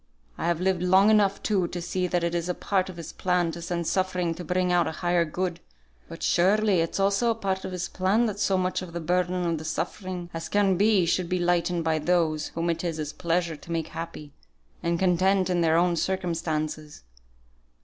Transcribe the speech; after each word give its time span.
I 0.35 0.47
have 0.47 0.59
lived 0.59 0.81
long 0.81 1.11
enough, 1.11 1.43
too, 1.43 1.67
to 1.67 1.79
see 1.79 2.07
that 2.07 2.23
it 2.23 2.33
is 2.33 2.51
part 2.59 2.89
of 2.89 2.97
His 2.97 3.13
plan 3.13 3.51
to 3.51 3.61
send 3.61 3.85
suffering 3.85 4.33
to 4.33 4.43
bring 4.43 4.71
out 4.71 4.87
a 4.87 4.91
higher 4.93 5.25
good; 5.25 5.59
but 6.09 6.23
surely 6.23 6.79
it's 6.79 6.99
also 6.99 7.35
part 7.35 7.65
of 7.65 7.71
His 7.71 7.87
plan 7.87 8.25
that 8.25 8.37
as 8.37 8.49
much 8.49 8.81
of 8.81 8.93
the 8.93 8.99
burden 8.99 9.45
of 9.45 9.59
the 9.59 9.63
suffering 9.63 10.31
as 10.33 10.49
can 10.49 10.75
be, 10.75 11.05
should 11.05 11.29
be 11.29 11.37
lightened 11.37 11.83
by 11.83 11.99
those 11.99 12.47
whom 12.47 12.71
it 12.71 12.83
is 12.83 12.97
His 12.97 13.13
pleasure 13.13 13.55
to 13.57 13.71
make 13.71 13.89
happy, 13.89 14.33
and 14.81 14.97
content 14.97 15.51
in 15.51 15.61
their 15.61 15.77
own 15.77 15.95
circumstances. 15.95 17.03